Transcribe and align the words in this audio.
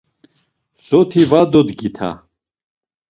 Soti 0.87 1.21
va 1.33 1.41
dodgita! 1.51 2.09